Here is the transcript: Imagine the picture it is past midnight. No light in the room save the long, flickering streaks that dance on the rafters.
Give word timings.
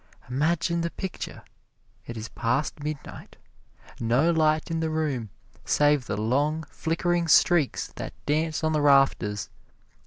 Imagine 0.27 0.81
the 0.81 0.89
picture 0.89 1.43
it 2.07 2.17
is 2.17 2.27
past 2.29 2.81
midnight. 2.83 3.37
No 3.99 4.31
light 4.31 4.71
in 4.71 4.79
the 4.79 4.89
room 4.89 5.29
save 5.63 6.07
the 6.07 6.17
long, 6.17 6.63
flickering 6.71 7.27
streaks 7.27 7.93
that 7.97 8.13
dance 8.25 8.63
on 8.63 8.73
the 8.73 8.81
rafters. 8.81 9.51